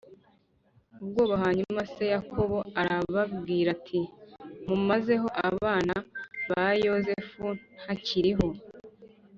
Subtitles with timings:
[1.01, 3.99] Ubwoba hanyuma se yakobo arababwira ati
[4.67, 5.95] mumazeho abana
[6.49, 6.53] b
[6.85, 7.43] yozefu
[7.81, 8.47] ntakiriho